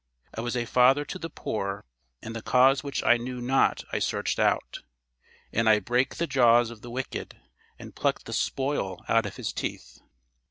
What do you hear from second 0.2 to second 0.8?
I was a